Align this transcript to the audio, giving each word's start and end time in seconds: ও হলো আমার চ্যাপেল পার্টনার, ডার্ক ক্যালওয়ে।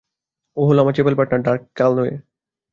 ও 0.57 0.61
হলো 0.67 0.79
আমার 0.81 0.95
চ্যাপেল 0.95 1.15
পার্টনার, 1.17 1.41
ডার্ক 1.41 1.61
ক্যালওয়ে। 1.75 2.13